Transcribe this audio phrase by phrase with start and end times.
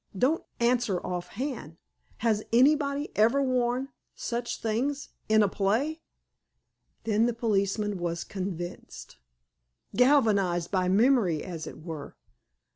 [0.17, 1.77] Don't—answer—offhand.
[2.17, 6.01] Has—anybody—ever worn—such things—in a play?"
[7.03, 9.17] Then the policeman was convinced,
[9.95, 12.15] galvanized by memory, as it were.